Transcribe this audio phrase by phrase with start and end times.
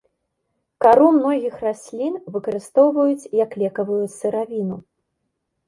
[0.85, 4.83] Кару многіх раслін выкарыстоўваюць як лекавую сыравіну.